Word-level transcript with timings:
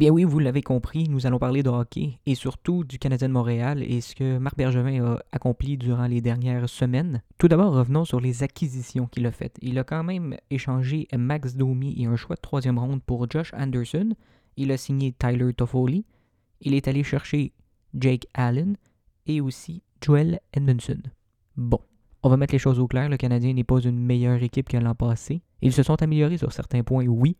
Eh 0.00 0.04
bien 0.04 0.12
oui, 0.12 0.24
vous 0.24 0.38
l'avez 0.38 0.62
compris, 0.62 1.10
nous 1.10 1.26
allons 1.26 1.38
parler 1.38 1.62
de 1.62 1.68
hockey 1.68 2.18
et 2.24 2.34
surtout 2.34 2.84
du 2.84 2.98
Canadien 2.98 3.28
de 3.28 3.34
Montréal 3.34 3.82
et 3.82 4.00
ce 4.00 4.14
que 4.14 4.38
Marc 4.38 4.56
Bergevin 4.56 5.04
a 5.04 5.22
accompli 5.30 5.76
durant 5.76 6.06
les 6.06 6.22
dernières 6.22 6.70
semaines. 6.70 7.20
Tout 7.36 7.48
d'abord, 7.48 7.74
revenons 7.74 8.06
sur 8.06 8.18
les 8.18 8.42
acquisitions 8.42 9.08
qu'il 9.08 9.26
a 9.26 9.30
faites. 9.30 9.58
Il 9.60 9.78
a 9.78 9.84
quand 9.84 10.02
même 10.02 10.38
échangé 10.48 11.06
Max 11.14 11.54
Domi 11.54 12.02
et 12.02 12.06
un 12.06 12.16
choix 12.16 12.36
de 12.36 12.40
troisième 12.40 12.78
ronde 12.78 13.02
pour 13.02 13.30
Josh 13.30 13.52
Anderson. 13.52 14.14
Il 14.56 14.72
a 14.72 14.78
signé 14.78 15.12
Tyler 15.12 15.52
Toffoli. 15.52 16.06
Il 16.62 16.72
est 16.72 16.88
allé 16.88 17.02
chercher 17.02 17.52
Jake 17.92 18.26
Allen 18.32 18.78
et 19.26 19.42
aussi 19.42 19.82
Joel 20.00 20.40
Edmondson. 20.54 21.02
Bon, 21.58 21.80
on 22.22 22.30
va 22.30 22.38
mettre 22.38 22.54
les 22.54 22.58
choses 22.58 22.80
au 22.80 22.88
clair. 22.88 23.10
Le 23.10 23.18
Canadien 23.18 23.52
n'est 23.52 23.64
pas 23.64 23.80
une 23.80 24.02
meilleure 24.02 24.42
équipe 24.42 24.70
que 24.70 24.78
l'an 24.78 24.94
passé. 24.94 25.42
Ils 25.60 25.74
se 25.74 25.82
sont 25.82 26.00
améliorés 26.00 26.38
sur 26.38 26.54
certains 26.54 26.84
points, 26.84 27.04
oui, 27.04 27.36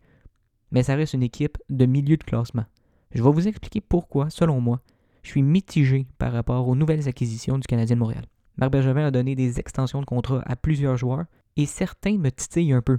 mais 0.71 0.83
ça 0.83 0.95
reste 0.95 1.15
une 1.15 1.23
équipe 1.23 1.59
de 1.69 1.87
milieu 1.87 2.17
de 2.17 2.25
classement. 2.25 2.65
Je 3.13 3.23
vais 3.23 3.31
vous 3.31 3.49
expliquer 3.49 3.81
pourquoi, 3.81 4.31
selon 4.31 4.61
moi, 4.61 4.81
je 5.23 5.31
suis 5.31 5.43
mitigé 5.43 6.07
par 6.19 6.33
rapport 6.33 6.69
aux 6.69 6.77
nouvelles 6.77 7.09
acquisitions 7.09 7.59
du 7.59 7.67
Canadien 7.67 7.97
de 7.97 8.01
Montréal. 8.01 8.25
Marc 8.57 8.73
Bergevin 8.73 9.07
a 9.07 9.11
donné 9.11 9.35
des 9.35 9.59
extensions 9.59 10.01
de 10.01 10.07
contrat 10.07 10.43
à 10.47 10.57
plusieurs 10.57 10.97
joueurs 10.97 11.25
et 11.57 11.67
certains 11.67 12.19
me 12.19 12.31
titillent 12.31 12.73
un 12.73 12.83
peu, 12.83 12.99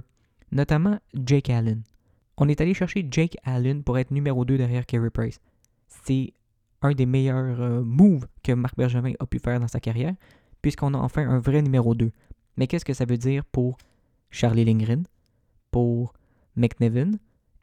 notamment 0.50 0.98
Jake 1.14 1.50
Allen. 1.50 1.82
On 2.36 2.48
est 2.48 2.60
allé 2.60 2.74
chercher 2.74 3.06
Jake 3.10 3.36
Allen 3.44 3.82
pour 3.82 3.98
être 3.98 4.10
numéro 4.10 4.44
2 4.44 4.58
derrière 4.58 4.86
Carey 4.86 5.10
Price. 5.10 5.40
C'est 5.88 6.32
un 6.82 6.92
des 6.92 7.06
meilleurs 7.06 7.60
euh, 7.60 7.82
moves 7.82 8.26
que 8.42 8.52
Marc 8.52 8.76
Bergevin 8.76 9.12
a 9.20 9.26
pu 9.26 9.38
faire 9.38 9.60
dans 9.60 9.68
sa 9.68 9.80
carrière, 9.80 10.14
puisqu'on 10.62 10.94
a 10.94 10.98
enfin 10.98 11.28
un 11.28 11.38
vrai 11.38 11.62
numéro 11.62 11.94
2. 11.94 12.10
Mais 12.56 12.66
qu'est-ce 12.66 12.84
que 12.84 12.94
ça 12.94 13.04
veut 13.04 13.18
dire 13.18 13.44
pour 13.44 13.78
Charlie 14.30 14.64
Lindgren, 14.64 15.04
pour 15.70 16.12
McNevin, 16.56 17.12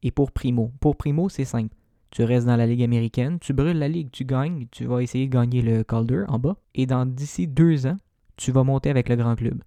et 0.04 0.12
pour 0.12 0.32
Primo. 0.32 0.72
Pour 0.80 0.96
Primo, 0.96 1.30
c'est 1.30 1.46
simple. 1.46 1.76
Tu 2.12 2.24
restes 2.24 2.48
dans 2.48 2.56
la 2.56 2.66
Ligue 2.66 2.84
américaine, 2.84 3.38
tu 3.40 3.54
brûles 3.54 3.78
la 3.78 3.88
Ligue, 3.88 4.10
tu 4.12 4.26
gagnes, 4.26 4.66
tu 4.72 4.86
vas 4.86 5.02
essayer 5.04 5.28
de 5.28 5.32
gagner 5.32 5.62
le 5.62 5.84
Calder 5.84 6.24
en 6.28 6.40
bas, 6.40 6.58
et 6.74 6.86
dans 6.88 7.06
d'ici 7.06 7.48
deux 7.48 7.86
ans, 7.86 7.98
tu 8.36 8.52
vas 8.52 8.64
monter 8.64 8.90
avec 8.90 9.10
le 9.10 9.16
grand 9.16 9.36
club. 9.36 9.62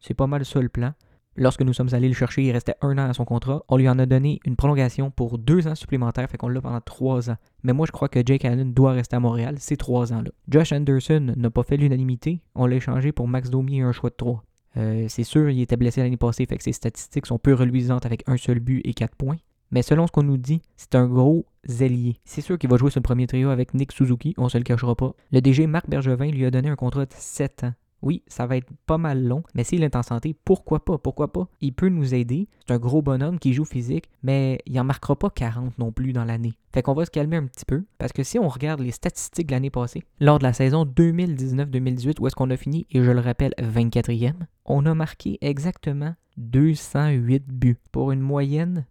C'est 0.00 0.14
pas 0.14 0.26
mal 0.26 0.44
ça 0.44 0.60
le 0.60 0.68
plan. 0.68 0.92
Lorsque 1.36 1.62
nous 1.62 1.72
sommes 1.72 1.92
allés 1.92 2.08
le 2.08 2.14
chercher, 2.14 2.44
il 2.44 2.52
restait 2.52 2.76
un 2.80 2.96
an 2.96 3.10
à 3.10 3.12
son 3.12 3.24
contrat. 3.24 3.64
On 3.68 3.76
lui 3.76 3.88
en 3.88 3.98
a 3.98 4.06
donné 4.06 4.38
une 4.44 4.54
prolongation 4.54 5.10
pour 5.10 5.36
deux 5.36 5.66
ans 5.66 5.74
supplémentaires, 5.74 6.30
fait 6.30 6.36
qu'on 6.36 6.48
l'a 6.48 6.60
pendant 6.60 6.80
trois 6.80 7.28
ans. 7.28 7.36
Mais 7.64 7.72
moi, 7.72 7.86
je 7.86 7.92
crois 7.92 8.08
que 8.08 8.20
Jake 8.24 8.44
Allen 8.44 8.72
doit 8.72 8.92
rester 8.92 9.16
à 9.16 9.20
Montréal 9.20 9.56
ces 9.58 9.76
trois 9.76 10.12
ans-là. 10.12 10.30
Josh 10.48 10.72
Anderson 10.72 11.34
n'a 11.36 11.50
pas 11.50 11.64
fait 11.64 11.76
l'unanimité. 11.76 12.40
On 12.54 12.66
l'a 12.66 12.76
échangé 12.76 13.10
pour 13.10 13.26
Max 13.26 13.50
Domi 13.50 13.78
et 13.78 13.82
un 13.82 13.90
choix 13.90 14.10
de 14.10 14.14
trois. 14.14 14.44
Euh, 14.76 15.06
c'est 15.08 15.24
sûr, 15.24 15.50
il 15.50 15.60
était 15.60 15.76
blessé 15.76 16.02
l'année 16.02 16.16
passée, 16.16 16.46
fait 16.46 16.56
que 16.56 16.62
ses 16.62 16.72
statistiques 16.72 17.26
sont 17.26 17.38
peu 17.38 17.54
reluisantes 17.54 18.06
avec 18.06 18.22
un 18.28 18.36
seul 18.36 18.60
but 18.60 18.80
et 18.84 18.94
quatre 18.94 19.16
points. 19.16 19.36
Mais 19.74 19.82
selon 19.82 20.06
ce 20.06 20.12
qu'on 20.12 20.22
nous 20.22 20.36
dit, 20.36 20.62
c'est 20.76 20.94
un 20.94 21.08
gros 21.08 21.46
zélier. 21.64 22.20
C'est 22.24 22.42
sûr 22.42 22.58
qu'il 22.58 22.70
va 22.70 22.76
jouer 22.76 22.92
sur 22.92 23.00
le 23.00 23.02
premier 23.02 23.26
trio 23.26 23.50
avec 23.50 23.74
Nick 23.74 23.90
Suzuki, 23.90 24.32
on 24.38 24.48
se 24.48 24.56
le 24.56 24.62
cachera 24.62 24.94
pas. 24.94 25.14
Le 25.32 25.40
DG 25.40 25.66
Marc 25.66 25.90
Bergevin 25.90 26.30
lui 26.30 26.46
a 26.46 26.52
donné 26.52 26.68
un 26.68 26.76
contrat 26.76 27.06
de 27.06 27.12
7 27.12 27.64
ans. 27.64 27.72
Oui, 28.00 28.22
ça 28.28 28.46
va 28.46 28.56
être 28.56 28.68
pas 28.86 28.98
mal 28.98 29.24
long, 29.24 29.42
mais 29.56 29.64
s'il 29.64 29.82
est 29.82 29.96
en 29.96 30.04
santé, 30.04 30.36
pourquoi 30.44 30.84
pas, 30.84 30.96
pourquoi 30.98 31.32
pas? 31.32 31.48
Il 31.60 31.72
peut 31.72 31.88
nous 31.88 32.14
aider. 32.14 32.46
C'est 32.60 32.72
un 32.72 32.78
gros 32.78 33.02
bonhomme 33.02 33.40
qui 33.40 33.52
joue 33.52 33.64
physique, 33.64 34.10
mais 34.22 34.60
il 34.66 34.78
en 34.78 34.84
marquera 34.84 35.16
pas 35.16 35.30
40 35.30 35.76
non 35.78 35.90
plus 35.90 36.12
dans 36.12 36.24
l'année. 36.24 36.52
Fait 36.72 36.82
qu'on 36.82 36.94
va 36.94 37.04
se 37.04 37.10
calmer 37.10 37.38
un 37.38 37.46
petit 37.46 37.64
peu, 37.64 37.84
parce 37.98 38.12
que 38.12 38.22
si 38.22 38.38
on 38.38 38.48
regarde 38.48 38.78
les 38.78 38.92
statistiques 38.92 39.48
de 39.48 39.54
l'année 39.54 39.70
passée, 39.70 40.04
lors 40.20 40.38
de 40.38 40.44
la 40.44 40.52
saison 40.52 40.84
2019-2018, 40.84 42.20
où 42.20 42.28
est-ce 42.28 42.36
qu'on 42.36 42.50
a 42.50 42.56
fini, 42.56 42.86
et 42.92 43.02
je 43.02 43.10
le 43.10 43.20
rappelle, 43.20 43.54
24e, 43.58 44.34
on 44.66 44.86
a 44.86 44.94
marqué 44.94 45.38
exactement 45.40 46.14
208 46.36 47.48
buts 47.48 47.78
pour 47.90 48.12
une 48.12 48.20
moyenne 48.20 48.86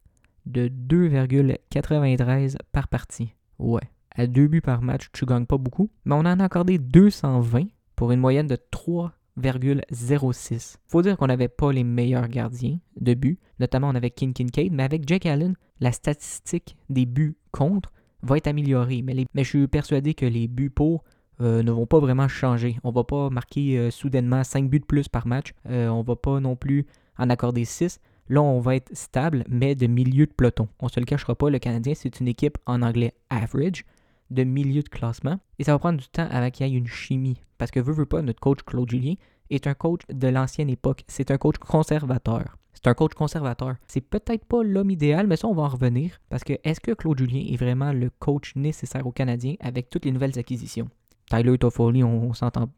de 0.46 0.68
2,93 0.68 2.58
par 2.72 2.88
partie. 2.88 3.34
Ouais. 3.60 3.82
À 4.16 4.28
deux 4.28 4.48
buts 4.48 4.62
par 4.62 4.82
match, 4.82 5.10
tu 5.12 5.26
gagnes 5.26 5.46
pas 5.46 5.58
beaucoup, 5.58 5.90
mais 6.06 6.16
on 6.16 6.20
en 6.20 6.40
a 6.40 6.44
accordé 6.44 6.78
220 6.78 7.66
pour 7.96 8.12
une 8.12 8.20
moyenne 8.20 8.48
de 8.48 8.58
3,06. 8.72 10.78
Faut 10.88 11.02
dire 11.02 11.18
qu'on 11.18 11.28
n'avait 11.28 11.48
pas 11.48 11.72
les 11.72 11.84
meilleurs 11.84 12.28
gardiens 12.28 12.78
de 13.00 13.14
but, 13.16 13.40
notamment 13.60 13.90
on 13.90 13.96
avait 13.96 14.12
King 14.12 14.34
Kincaid, 14.34 14.72
mais 14.72 14.84
avec 14.84 15.08
Jake 15.08 15.26
Allen, 15.26 15.56
la 15.80 15.92
statistique 15.92 16.78
des 16.90 17.06
buts 17.06 17.36
contre 17.52 17.92
va 18.22 18.38
être 18.38 18.48
améliorée. 18.48 19.02
Mais, 19.02 19.26
je 19.36 19.50
suis 19.50 19.68
persuadé 19.68 20.14
que 20.14 20.26
les 20.26 20.48
buts 20.48 20.70
pour 20.70 21.04
euh, 21.42 21.64
ne 21.64 21.72
vont 21.72 21.86
pas 21.86 22.00
vraiment 22.00 22.28
changer. 22.28 22.78
On 22.84 22.92
va 22.92 23.04
pas 23.04 23.30
marquer 23.30 23.78
euh, 23.78 23.92
soudainement 23.92 24.44
5 24.44 24.70
buts 24.70 24.80
de 24.80 24.86
plus 24.86 25.08
par 25.08 25.28
match. 25.28 25.54
Euh, 25.70 25.88
on 25.90 26.04
va 26.04 26.16
pas 26.16 26.40
non 26.40 26.56
plus 26.56 26.86
en 27.18 27.30
accorder 27.30 27.66
6. 27.66 28.00
Là, 28.30 28.42
on 28.42 28.60
va 28.60 28.76
être 28.76 28.96
stable, 28.96 29.44
mais 29.50 29.76
de 29.76 29.88
milieu 29.88 30.26
de 30.26 30.32
peloton. 30.32 30.68
On 30.80 30.86
ne 30.86 30.92
se 30.92 31.00
le 31.00 31.06
cachera 31.06 31.36
pas, 31.36 31.50
le 31.50 31.60
Canadien, 31.60 31.94
c'est 31.96 32.20
une 32.20 32.28
équipe 32.28 32.58
en 32.66 32.82
anglais 32.82 33.14
average, 33.30 33.86
de 34.32 34.44
milieu 34.44 34.82
de 34.82 34.90
classement. 34.90 35.40
Et 35.60 35.64
ça 35.64 35.74
va 35.74 35.80
prendre 35.80 36.00
du 36.00 36.08
temps 36.08 36.28
avant 36.32 36.50
qu'il 36.50 36.68
y 36.68 36.74
ait 36.74 36.78
une 36.78 36.88
chimie. 36.88 37.42
Parce 37.58 37.72
que 37.72 37.80
veut, 37.80 37.94
veut 37.94 38.06
pas, 38.06 38.22
notre 38.22 38.40
coach 38.40 38.60
Claude 38.66 38.90
Julien 38.90 39.16
est 39.50 39.68
un 39.68 39.74
coach 39.74 40.02
de 40.10 40.28
l'ancienne 40.28 40.70
époque. 40.70 41.04
C'est 41.08 41.32
un 41.32 41.38
coach 41.38 41.58
conservateur. 41.58 42.58
C'est 42.74 42.88
un 42.88 42.94
coach 42.94 43.14
conservateur. 43.14 43.76
C'est 43.88 44.02
peut-être 44.02 44.46
pas 44.46 44.64
l'homme 44.64 44.90
idéal, 44.90 45.28
mais 45.28 45.36
ça, 45.36 45.48
on 45.48 45.54
va 45.54 45.64
en 45.64 45.68
revenir. 45.68 46.20
Parce 46.30 46.44
que 46.44 46.54
est-ce 46.64 46.80
que 46.80 46.92
Claude 46.92 47.20
Julien 47.20 47.46
est 47.48 47.58
vraiment 47.58 47.94
le 47.94 48.10
coach 48.10 48.56
nécessaire 48.56 49.06
aux 49.06 49.12
Canadiens 49.12 49.56
avec 49.60 49.90
toutes 49.90 50.06
les 50.06 50.12
nouvelles 50.12 50.40
acquisitions? 50.40 50.90
Tyler 51.30 51.58
Toffoli, 51.58 52.04
on, 52.04 52.32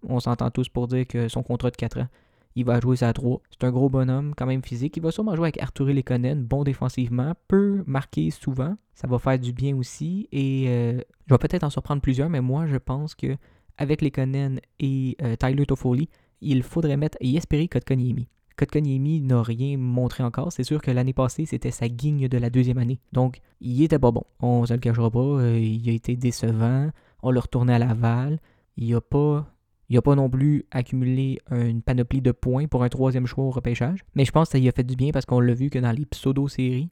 on 0.08 0.20
s'entend 0.20 0.50
tous 0.52 0.70
pour 0.70 0.88
dire 0.88 1.08
que 1.08 1.28
son 1.28 1.44
contrat 1.44 1.72
de 1.72 1.76
4 1.76 2.02
ans, 2.02 2.08
il 2.56 2.66
va 2.66 2.80
jouer 2.80 2.96
sa 2.96 3.12
3. 3.14 3.42
C'est 3.52 3.66
un 3.66 3.72
gros 3.72 3.90
bonhomme, 3.90 4.34
quand 4.36 4.46
même 4.46 4.64
physique. 4.64 4.96
Il 4.98 5.04
va 5.04 5.12
sûrement 5.12 5.36
jouer 5.36 5.46
avec 5.46 5.62
Arthur 5.62 5.88
Lekonen, 5.88 6.44
bon 6.44 6.64
défensivement, 6.64 7.34
peut 7.48 7.84
marquer 7.86 8.32
souvent. 8.32 8.76
Ça 8.94 9.08
va 9.08 9.20
faire 9.20 9.38
du 9.38 9.52
bien 9.52 9.76
aussi. 9.76 10.28
Et 10.32 10.66
euh, 10.68 11.02
je 11.28 11.34
vais 11.34 11.38
peut-être 11.38 11.64
en 11.64 11.70
surprendre 11.70 12.02
plusieurs, 12.02 12.30
mais 12.30 12.42
moi, 12.42 12.66
je 12.66 12.78
pense 12.78 13.14
que 13.14 13.36
avec 13.78 14.02
Lekonen 14.02 14.60
et 14.80 15.18
euh, 15.22 15.36
Tyler 15.36 15.66
Toffoli, 15.66 16.10
il 16.42 16.64
faudrait 16.64 16.96
mettre 16.98 17.18
et 17.20 17.36
espérer 17.36 17.68
Kotkaniemi. 17.68 18.30
Kotkaniemi 18.58 19.20
n'a 19.20 19.44
rien 19.44 19.78
montré 19.78 20.24
encore. 20.24 20.54
C'est 20.54 20.64
sûr 20.64 20.82
que 20.82 20.92
l'année 20.92 21.12
passée, 21.12 21.46
c'était 21.46 21.72
sa 21.72 21.90
guigne 21.90 22.30
de 22.30 22.38
la 22.38 22.50
deuxième 22.50 22.78
année. 22.78 23.02
Donc, 23.12 23.42
il 23.60 23.84
était 23.84 24.00
pas 24.00 24.12
bon. 24.12 24.24
On 24.40 24.66
se 24.66 24.74
le 24.74 24.80
cachera 24.80 25.12
pas. 25.12 25.20
Euh, 25.20 25.60
il 25.60 25.90
a 25.90 25.92
été 25.92 26.16
décevant. 26.16 26.90
On 27.22 27.32
l'a 27.32 27.42
retourné 27.42 27.74
à 27.74 27.80
Laval. 27.80 28.40
Il 28.78 28.92
n'a 28.92 29.02
pas 29.02 29.46
il 29.90 29.96
n'a 29.96 30.02
pas 30.02 30.16
non 30.16 30.30
plus 30.30 30.66
accumulé 30.72 31.40
une 31.52 31.82
panoplie 31.82 32.22
de 32.22 32.32
points 32.32 32.68
pour 32.68 32.84
un 32.84 32.90
troisième 32.90 33.28
choix 33.28 33.44
au 33.44 33.52
repêchage. 33.52 34.04
Mais 34.16 34.26
je 34.26 34.32
pense 34.32 34.48
que 34.50 34.54
ça 34.54 34.58
y 34.58 34.68
a 34.68 34.72
fait 34.72 34.84
du 34.84 34.96
bien 34.96 35.12
parce 35.12 35.26
qu'on 35.26 35.40
l'a 35.40 35.54
vu 35.54 35.70
que 35.70 35.80
dans 35.80 35.92
les 35.92 36.06
pseudo-séries, 36.06 36.90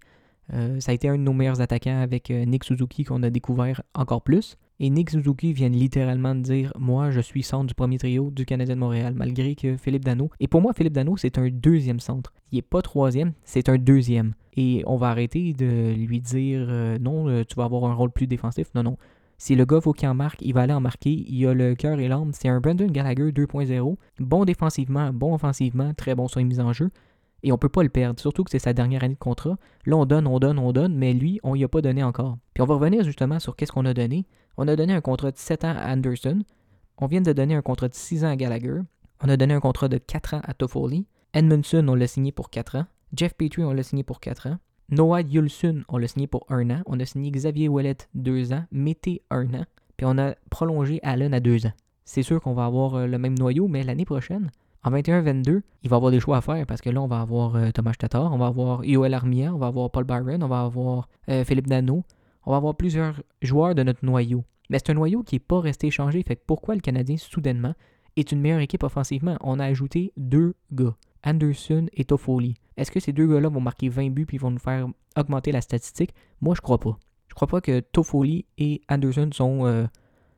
euh, 0.51 0.79
ça 0.79 0.91
a 0.91 0.95
été 0.95 1.07
un 1.07 1.17
de 1.17 1.23
nos 1.23 1.33
meilleurs 1.33 1.61
attaquants 1.61 2.01
avec 2.01 2.29
euh, 2.29 2.45
Nick 2.45 2.63
Suzuki 2.63 3.03
qu'on 3.03 3.23
a 3.23 3.29
découvert 3.29 3.81
encore 3.93 4.21
plus. 4.21 4.57
Et 4.79 4.89
Nick 4.89 5.11
Suzuki 5.11 5.53
vient 5.53 5.69
littéralement 5.69 6.35
de 6.35 6.41
dire 6.41 6.73
Moi, 6.77 7.11
je 7.11 7.21
suis 7.21 7.43
centre 7.43 7.67
du 7.67 7.73
premier 7.73 7.97
trio 7.97 8.31
du 8.31 8.45
Canadien 8.45 8.75
de 8.75 8.79
Montréal, 8.79 9.13
malgré 9.15 9.55
que 9.55 9.77
Philippe 9.77 10.03
Dano. 10.03 10.29
Et 10.39 10.47
pour 10.47 10.61
moi, 10.61 10.73
Philippe 10.73 10.93
Dano, 10.93 11.15
c'est 11.15 11.37
un 11.37 11.47
deuxième 11.49 11.99
centre. 11.99 12.33
Il 12.51 12.57
n'est 12.57 12.63
pas 12.63 12.81
troisième, 12.81 13.33
c'est 13.43 13.69
un 13.69 13.77
deuxième. 13.77 14.33
Et 14.55 14.83
on 14.85 14.97
va 14.97 15.09
arrêter 15.09 15.53
de 15.53 15.93
lui 15.93 16.19
dire 16.19 16.65
euh, 16.69 16.97
Non, 16.99 17.43
tu 17.45 17.55
vas 17.55 17.65
avoir 17.65 17.85
un 17.85 17.93
rôle 17.93 18.11
plus 18.11 18.27
défensif. 18.27 18.67
Non, 18.75 18.83
non. 18.83 18.97
Si 19.43 19.55
le 19.55 19.65
gars 19.65 19.81
faut 19.81 19.91
qu'il 19.91 20.07
en 20.07 20.13
marque, 20.13 20.41
il 20.41 20.53
va 20.53 20.61
aller 20.61 20.71
en 20.71 20.79
marquer. 20.79 21.25
Il 21.27 21.45
a 21.47 21.53
le 21.53 21.75
cœur 21.75 21.99
et 21.99 22.07
l'âme. 22.07 22.31
C'est 22.31 22.47
un 22.47 22.61
Brandon 22.61 22.87
Gallagher 22.87 23.33
2.0. 23.33 23.97
Bon 24.21 24.45
défensivement, 24.45 25.11
bon 25.11 25.35
offensivement, 25.35 25.93
très 25.93 26.15
bon 26.15 26.29
sur 26.29 26.39
les 26.39 26.45
mises 26.45 26.61
en 26.61 26.71
jeu. 26.71 26.91
Et 27.43 27.51
on 27.51 27.57
peut 27.57 27.67
pas 27.67 27.83
le 27.83 27.89
perdre, 27.89 28.21
surtout 28.21 28.45
que 28.45 28.51
c'est 28.51 28.59
sa 28.59 28.71
dernière 28.71 29.03
année 29.03 29.15
de 29.15 29.19
contrat. 29.19 29.57
Là, 29.85 29.97
on 29.97 30.05
donne, 30.05 30.27
on 30.27 30.39
donne, 30.39 30.59
on 30.59 30.71
donne, 30.71 30.95
mais 30.95 31.11
lui, 31.11 31.41
on 31.43 31.55
y 31.55 31.65
a 31.65 31.67
pas 31.67 31.81
donné 31.81 32.05
encore. 32.05 32.37
Puis 32.53 32.61
on 32.61 32.65
va 32.65 32.75
revenir 32.75 33.03
justement 33.03 33.37
sur 33.37 33.57
qu'est-ce 33.57 33.73
qu'on 33.73 33.83
a 33.83 33.93
donné. 33.93 34.25
On 34.55 34.65
a 34.69 34.77
donné 34.77 34.93
un 34.93 35.01
contrat 35.01 35.31
de 35.31 35.37
7 35.37 35.65
ans 35.65 35.75
à 35.77 35.91
Anderson. 35.91 36.39
On 36.97 37.07
vient 37.07 37.19
de 37.19 37.33
donner 37.33 37.55
un 37.55 37.61
contrat 37.61 37.89
de 37.89 37.95
6 37.95 38.23
ans 38.23 38.29
à 38.29 38.37
Gallagher. 38.37 38.79
On 39.21 39.27
a 39.27 39.35
donné 39.35 39.55
un 39.55 39.59
contrat 39.59 39.89
de 39.89 39.97
4 39.97 40.35
ans 40.35 40.41
à 40.45 40.53
Toffoli. 40.53 41.05
Edmondson, 41.33 41.85
on 41.89 41.95
l'a 41.95 42.07
signé 42.07 42.31
pour 42.31 42.49
4 42.49 42.77
ans. 42.77 42.85
Jeff 43.13 43.33
Petrie, 43.33 43.65
on 43.65 43.73
l'a 43.73 43.83
signé 43.83 44.03
pour 44.03 44.21
4 44.21 44.47
ans. 44.47 44.57
Noah 44.89 45.21
Yulsun, 45.21 45.83
on 45.87 45.97
l'a 45.97 46.07
signé 46.07 46.27
pour 46.27 46.45
un 46.49 46.69
an. 46.69 46.81
On 46.85 46.99
a 46.99 47.05
signé 47.05 47.31
Xavier 47.31 47.67
Ouellet 47.67 47.97
deux 48.13 48.53
ans. 48.53 48.65
Mété 48.71 49.21
un 49.29 49.53
an. 49.53 49.65
Puis 49.97 50.05
on 50.05 50.17
a 50.17 50.35
prolongé 50.49 50.99
Allen 51.03 51.33
à 51.33 51.39
deux 51.39 51.65
ans. 51.65 51.73
C'est 52.05 52.23
sûr 52.23 52.41
qu'on 52.41 52.53
va 52.53 52.65
avoir 52.65 52.95
euh, 52.95 53.07
le 53.07 53.17
même 53.17 53.37
noyau, 53.37 53.67
mais 53.67 53.83
l'année 53.83 54.05
prochaine, 54.05 54.51
en 54.83 54.91
21-22, 54.91 55.61
il 55.83 55.89
va 55.89 55.95
y 55.95 55.97
avoir 55.97 56.11
des 56.11 56.19
choix 56.19 56.37
à 56.37 56.41
faire 56.41 56.65
parce 56.65 56.81
que 56.81 56.89
là, 56.89 57.01
on 57.01 57.07
va 57.07 57.21
avoir 57.21 57.55
euh, 57.55 57.71
Thomas 57.71 57.93
Tatar, 57.97 58.33
on 58.33 58.37
va 58.37 58.47
avoir 58.47 58.83
Yoel 58.83 59.13
Armia, 59.13 59.53
on 59.53 59.57
va 59.57 59.67
avoir 59.67 59.89
Paul 59.89 60.03
Byron, 60.03 60.43
on 60.43 60.47
va 60.47 60.61
avoir 60.61 61.07
euh, 61.29 61.45
Philippe 61.45 61.67
Dano. 61.67 62.03
On 62.45 62.51
va 62.51 62.57
avoir 62.57 62.75
plusieurs 62.75 63.21
joueurs 63.41 63.73
de 63.73 63.83
notre 63.83 64.03
noyau. 64.03 64.43
Mais 64.69 64.79
c'est 64.79 64.91
un 64.91 64.95
noyau 64.95 65.23
qui 65.23 65.35
n'est 65.35 65.39
pas 65.39 65.61
resté 65.61 65.89
changé. 65.91 66.23
Fait 66.23 66.35
que 66.35 66.43
pourquoi 66.45 66.75
le 66.75 66.81
Canadien, 66.81 67.15
soudainement, 67.17 67.73
est 68.17 68.31
une 68.31 68.41
meilleure 68.41 68.59
équipe 68.59 68.83
offensivement? 68.83 69.37
On 69.41 69.59
a 69.59 69.65
ajouté 69.65 70.11
deux 70.17 70.55
gars. 70.73 70.95
Anderson 71.23 71.87
et 71.93 72.05
Toffoli. 72.05 72.55
Est-ce 72.77 72.91
que 72.91 72.99
ces 72.99 73.13
deux 73.13 73.27
gars-là 73.27 73.49
vont 73.49 73.61
marquer 73.61 73.89
20 73.89 74.09
buts 74.09 74.25
puis 74.25 74.37
vont 74.37 74.51
nous 74.51 74.59
faire 74.59 74.87
augmenter 75.17 75.51
la 75.51 75.61
statistique? 75.61 76.13
Moi, 76.41 76.55
je 76.55 76.61
crois 76.61 76.79
pas. 76.79 76.97
Je 77.27 77.35
crois 77.35 77.47
pas 77.47 77.61
que 77.61 77.79
Toffoli 77.79 78.45
et 78.57 78.81
Anderson 78.89 79.29
sont 79.31 79.65
euh, 79.65 79.85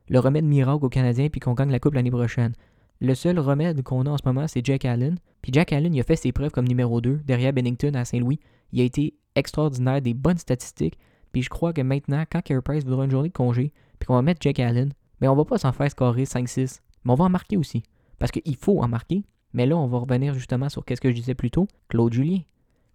le 0.08 0.18
remède 0.18 0.44
miracle 0.44 0.84
aux 0.84 0.88
Canadiens 0.88 1.28
puis 1.28 1.40
qu'on 1.40 1.54
gagne 1.54 1.70
la 1.70 1.80
Coupe 1.80 1.94
l'année 1.94 2.10
prochaine. 2.10 2.54
Le 3.00 3.14
seul 3.14 3.38
remède 3.38 3.82
qu'on 3.82 4.06
a 4.06 4.10
en 4.10 4.16
ce 4.16 4.22
moment, 4.24 4.48
c'est 4.48 4.64
Jack 4.64 4.84
Allen. 4.84 5.18
Puis 5.42 5.52
Jack 5.52 5.72
Allen, 5.72 5.94
il 5.94 6.00
a 6.00 6.04
fait 6.04 6.16
ses 6.16 6.32
preuves 6.32 6.50
comme 6.50 6.66
numéro 6.66 7.00
2 7.00 7.20
derrière 7.26 7.52
Bennington 7.52 7.92
à 7.94 8.04
Saint-Louis. 8.04 8.40
Il 8.72 8.80
a 8.80 8.84
été 8.84 9.14
extraordinaire, 9.34 10.00
des 10.00 10.14
bonnes 10.14 10.38
statistiques. 10.38 10.98
Puis 11.32 11.42
je 11.42 11.50
crois 11.50 11.72
que 11.72 11.82
maintenant, 11.82 12.24
quand 12.30 12.40
Carey 12.40 12.62
Price 12.62 12.84
voudra 12.84 13.04
une 13.04 13.10
journée 13.10 13.28
de 13.28 13.34
congé, 13.34 13.72
puis 13.98 14.06
qu'on 14.06 14.14
va 14.14 14.22
mettre 14.22 14.40
Jack 14.42 14.58
Allen, 14.60 14.92
mais 15.20 15.28
on 15.28 15.36
va 15.36 15.44
pas 15.44 15.58
s'en 15.58 15.72
faire 15.72 15.90
scorer 15.90 16.24
5-6. 16.24 16.80
Mais 17.04 17.12
on 17.12 17.14
va 17.14 17.24
en 17.24 17.30
marquer 17.30 17.56
aussi. 17.56 17.82
Parce 18.18 18.32
qu'il 18.32 18.56
faut 18.56 18.80
en 18.80 18.88
marquer. 18.88 19.22
Mais 19.56 19.64
là, 19.64 19.74
on 19.76 19.86
va 19.86 19.98
revenir 19.98 20.34
justement 20.34 20.68
sur 20.68 20.84
ce 20.86 21.00
que 21.00 21.10
je 21.10 21.14
disais 21.14 21.34
plus 21.34 21.50
tôt. 21.50 21.66
Claude 21.88 22.12
Julien. 22.12 22.40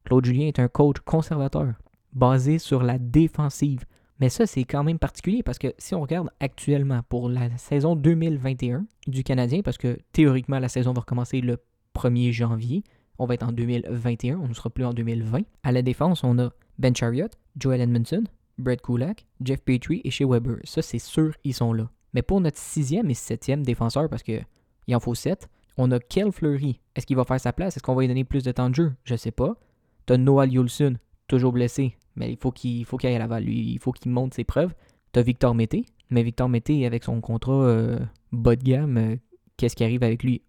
Claude 0.05 0.23
Julien 0.23 0.45
est 0.45 0.59
un 0.59 0.67
coach 0.67 0.99
conservateur, 0.99 1.73
basé 2.13 2.59
sur 2.59 2.83
la 2.83 2.99
défensive. 2.99 3.83
Mais 4.19 4.29
ça, 4.29 4.45
c'est 4.45 4.63
quand 4.63 4.83
même 4.83 4.99
particulier 4.99 5.41
parce 5.41 5.57
que 5.57 5.73
si 5.79 5.95
on 5.95 6.01
regarde 6.01 6.29
actuellement 6.39 7.01
pour 7.09 7.29
la 7.29 7.49
saison 7.57 7.95
2021 7.95 8.85
du 9.07 9.23
Canadien, 9.23 9.63
parce 9.63 9.79
que 9.79 9.97
théoriquement, 10.13 10.59
la 10.59 10.69
saison 10.69 10.93
va 10.93 11.01
recommencer 11.01 11.41
le 11.41 11.57
1er 11.95 12.31
janvier, 12.31 12.83
on 13.17 13.25
va 13.25 13.33
être 13.33 13.47
en 13.47 13.51
2021, 13.51 14.37
on 14.37 14.47
ne 14.47 14.53
sera 14.53 14.69
plus 14.69 14.85
en 14.85 14.93
2020. 14.93 15.41
À 15.63 15.71
la 15.71 15.81
défense, 15.81 16.23
on 16.23 16.37
a 16.37 16.51
Ben 16.77 16.95
Chariot, 16.95 17.29
Joel 17.57 17.81
Edmondson, 17.81 18.25
Brett 18.59 18.83
Kulak, 18.83 19.25
Jeff 19.43 19.61
Petrie 19.61 20.01
et 20.03 20.11
Shea 20.11 20.27
Weber. 20.27 20.57
Ça, 20.63 20.83
c'est 20.83 20.99
sûr, 20.99 21.33
ils 21.43 21.55
sont 21.55 21.73
là. 21.73 21.89
Mais 22.13 22.21
pour 22.21 22.39
notre 22.39 22.59
sixième 22.59 23.09
et 23.09 23.15
septième 23.15 23.63
défenseur, 23.63 24.07
parce 24.09 24.21
qu'il 24.21 24.45
en 24.93 24.99
faut 24.99 25.15
sept, 25.15 25.49
on 25.81 25.91
a 25.91 25.99
Kel 25.99 26.31
Fleury. 26.31 26.79
Est-ce 26.95 27.05
qu'il 27.05 27.15
va 27.15 27.25
faire 27.25 27.39
sa 27.39 27.53
place? 27.53 27.75
Est-ce 27.75 27.83
qu'on 27.83 27.95
va 27.95 28.01
lui 28.01 28.07
donner 28.07 28.23
plus 28.23 28.43
de 28.43 28.51
temps 28.51 28.69
de 28.69 28.75
jeu? 28.75 28.93
Je 29.03 29.15
sais 29.15 29.31
pas. 29.31 29.55
T'as 30.05 30.17
Noah 30.17 30.45
Yulsun, 30.45 30.97
toujours 31.27 31.53
blessé, 31.53 31.97
mais 32.15 32.31
il 32.31 32.37
faut 32.37 32.51
qu'il 32.51 32.85
aille 33.03 33.15
à 33.15 33.19
Laval. 33.19 33.49
Il 33.49 33.79
faut 33.79 33.91
qu'il 33.91 34.11
monte 34.11 34.33
ses 34.33 34.43
preuves. 34.43 34.73
T'as 35.11 35.23
Victor 35.23 35.55
Mété, 35.55 35.85
mais 36.09 36.23
Victor 36.23 36.49
Mété, 36.49 36.85
avec 36.85 37.03
son 37.03 37.19
contrat 37.19 37.63
euh, 37.63 37.99
bas 38.31 38.55
de 38.55 38.63
gamme, 38.63 38.97
euh, 38.97 39.15
qu'est-ce 39.57 39.75
qui 39.75 39.83
arrive 39.83 40.03
avec 40.03 40.23
lui? 40.23 40.43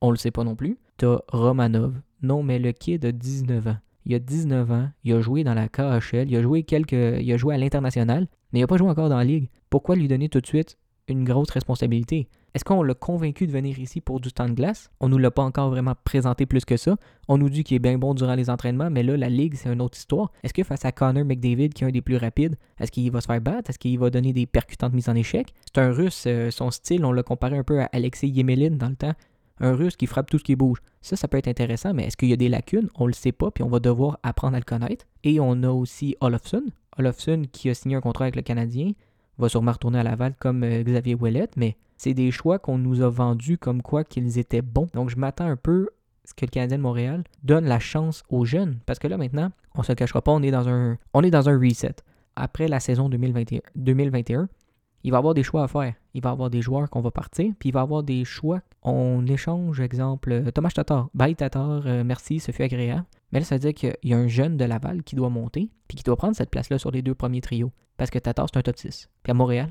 On 0.00 0.10
le 0.10 0.16
sait 0.16 0.30
pas 0.30 0.44
non 0.44 0.54
plus. 0.54 0.78
T'as 0.96 1.18
Romanov. 1.28 2.00
Non, 2.22 2.42
mais 2.42 2.58
le 2.58 2.72
kid 2.72 3.02
de 3.02 3.10
19 3.10 3.66
ans. 3.66 3.76
Il 4.06 4.14
a 4.14 4.18
19 4.18 4.70
ans, 4.70 4.88
il 5.04 5.12
a 5.12 5.20
joué 5.20 5.44
dans 5.44 5.54
la 5.54 5.68
KHL, 5.68 6.30
il 6.30 6.36
a 6.36 6.42
joué 6.42 6.62
quelques. 6.62 6.92
il 6.92 7.32
a 7.32 7.36
joué 7.36 7.54
à 7.54 7.58
l'international, 7.58 8.28
mais 8.52 8.60
il 8.60 8.62
n'a 8.62 8.66
pas 8.66 8.78
joué 8.78 8.88
encore 8.88 9.08
dans 9.08 9.18
la 9.18 9.24
ligue. 9.24 9.50
Pourquoi 9.68 9.96
lui 9.96 10.08
donner 10.08 10.28
tout 10.28 10.40
de 10.40 10.46
suite 10.46 10.78
une 11.06 11.24
grosse 11.24 11.50
responsabilité? 11.50 12.28
Est-ce 12.54 12.64
qu'on 12.64 12.82
l'a 12.82 12.94
convaincu 12.94 13.46
de 13.46 13.52
venir 13.52 13.78
ici 13.78 14.00
pour 14.00 14.20
du 14.20 14.32
temps 14.32 14.48
de 14.48 14.54
glace? 14.54 14.90
On 15.00 15.06
ne 15.06 15.12
nous 15.12 15.18
l'a 15.18 15.30
pas 15.30 15.42
encore 15.42 15.70
vraiment 15.70 15.94
présenté 16.04 16.46
plus 16.46 16.64
que 16.64 16.76
ça. 16.76 16.96
On 17.28 17.38
nous 17.38 17.48
dit 17.48 17.62
qu'il 17.62 17.76
est 17.76 17.80
bien 17.80 17.96
bon 17.96 18.12
durant 18.14 18.34
les 18.34 18.50
entraînements, 18.50 18.90
mais 18.90 19.02
là, 19.02 19.16
la 19.16 19.28
Ligue, 19.28 19.54
c'est 19.54 19.72
une 19.72 19.80
autre 19.80 19.96
histoire. 19.96 20.32
Est-ce 20.42 20.52
que 20.52 20.64
face 20.64 20.84
à 20.84 20.90
Connor 20.90 21.24
McDavid, 21.24 21.70
qui 21.70 21.84
est 21.84 21.86
un 21.86 21.90
des 21.90 22.00
plus 22.00 22.16
rapides, 22.16 22.56
est-ce 22.78 22.90
qu'il 22.90 23.10
va 23.12 23.20
se 23.20 23.26
faire 23.26 23.40
battre? 23.40 23.70
Est-ce 23.70 23.78
qu'il 23.78 23.98
va 23.98 24.10
donner 24.10 24.32
des 24.32 24.46
percutantes 24.46 24.92
mises 24.92 25.08
en 25.08 25.14
échec? 25.14 25.54
C'est 25.72 25.80
un 25.80 25.92
russe, 25.92 26.24
euh, 26.26 26.50
son 26.50 26.70
style, 26.70 27.04
on 27.04 27.12
l'a 27.12 27.22
comparé 27.22 27.56
un 27.56 27.64
peu 27.64 27.80
à 27.80 27.88
Alexei 27.92 28.26
Yemelin 28.28 28.76
dans 28.76 28.88
le 28.88 28.96
temps. 28.96 29.14
Un 29.60 29.74
russe 29.74 29.96
qui 29.96 30.06
frappe 30.06 30.30
tout 30.30 30.38
ce 30.38 30.44
qui 30.44 30.56
bouge. 30.56 30.78
Ça, 31.02 31.16
ça 31.16 31.28
peut 31.28 31.36
être 31.36 31.48
intéressant, 31.48 31.94
mais 31.94 32.04
est-ce 32.04 32.16
qu'il 32.16 32.30
y 32.30 32.32
a 32.32 32.36
des 32.36 32.48
lacunes? 32.48 32.88
On 32.96 33.06
le 33.06 33.12
sait 33.12 33.32
pas, 33.32 33.50
puis 33.50 33.62
on 33.62 33.68
va 33.68 33.78
devoir 33.78 34.18
apprendre 34.22 34.56
à 34.56 34.58
le 34.58 34.64
connaître. 34.64 35.06
Et 35.22 35.38
on 35.38 35.62
a 35.62 35.70
aussi 35.70 36.16
Olofsson. 36.20 36.64
Olofsson 36.98 37.42
qui 37.52 37.70
a 37.70 37.74
signé 37.74 37.94
un 37.94 38.00
contrat 38.00 38.24
avec 38.24 38.36
le 38.36 38.42
Canadien, 38.42 38.92
va 39.38 39.48
sûrement 39.48 39.72
retourner 39.72 39.98
à 39.98 40.02
Laval 40.02 40.34
comme 40.38 40.62
euh, 40.64 40.82
Xavier 40.82 41.14
Ouellet, 41.14 41.48
mais 41.56 41.76
c'est 42.00 42.14
des 42.14 42.30
choix 42.30 42.58
qu'on 42.58 42.78
nous 42.78 43.02
a 43.02 43.10
vendus 43.10 43.58
comme 43.58 43.82
quoi 43.82 44.04
qu'ils 44.04 44.38
étaient 44.38 44.62
bons. 44.62 44.88
Donc 44.94 45.10
je 45.10 45.16
m'attends 45.16 45.44
un 45.44 45.56
peu 45.56 45.90
à 46.24 46.28
ce 46.28 46.32
que 46.32 46.46
le 46.46 46.50
Canadien 46.50 46.78
de 46.78 46.82
Montréal 46.82 47.24
donne 47.42 47.66
la 47.66 47.78
chance 47.78 48.22
aux 48.30 48.46
jeunes. 48.46 48.78
Parce 48.86 48.98
que 48.98 49.06
là 49.06 49.18
maintenant, 49.18 49.50
on 49.74 49.82
se 49.82 49.92
le 49.92 49.96
cachera 49.96 50.22
pas, 50.22 50.32
on 50.32 50.42
est 50.42 50.50
dans 50.50 50.66
un, 50.66 50.96
on 51.12 51.22
est 51.22 51.30
dans 51.30 51.50
un 51.50 51.58
reset. 51.58 51.96
Après 52.36 52.68
la 52.68 52.80
saison 52.80 53.10
2021, 53.10 53.60
2021 53.76 54.48
il 55.04 55.10
va 55.10 55.18
avoir 55.18 55.34
des 55.34 55.42
choix 55.42 55.62
à 55.62 55.68
faire. 55.68 55.92
Il 56.14 56.22
va 56.22 56.30
avoir 56.30 56.48
des 56.48 56.62
joueurs 56.62 56.88
qu'on 56.88 57.02
va 57.02 57.10
partir, 57.10 57.52
puis 57.58 57.68
il 57.68 57.72
va 57.72 57.82
avoir 57.82 58.02
des 58.02 58.24
choix. 58.24 58.60
On 58.82 59.26
échange, 59.26 59.80
exemple, 59.80 60.32
euh, 60.32 60.50
Thomas 60.50 60.70
Tatar. 60.74 61.10
Bye 61.14 61.36
Tatar, 61.36 61.82
euh, 61.86 62.04
merci, 62.04 62.40
ce 62.40 62.52
fut 62.52 62.62
agréable. 62.62 63.04
Mais 63.32 63.40
là, 63.40 63.44
ça 63.44 63.56
veut 63.56 63.60
dire 63.60 63.74
qu'il 63.74 63.96
y 64.02 64.14
a 64.14 64.18
un 64.18 64.28
jeune 64.28 64.56
de 64.56 64.64
Laval 64.64 65.02
qui 65.02 65.16
doit 65.16 65.30
monter, 65.30 65.70
puis 65.88 65.96
qui 65.96 66.02
doit 66.02 66.16
prendre 66.16 66.36
cette 66.36 66.50
place-là 66.50 66.78
sur 66.78 66.90
les 66.90 67.02
deux 67.02 67.14
premiers 67.14 67.40
trios. 67.40 67.72
Parce 67.96 68.10
que 68.10 68.18
Tatar, 68.18 68.46
c'est 68.52 68.58
un 68.58 68.62
top 68.62 68.76
6. 68.76 69.08
Puis 69.22 69.30
à 69.30 69.34
Montréal, 69.34 69.70